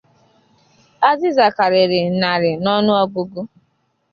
[1.09, 3.41] azịza karịrị narị n'ọnụọgụgụ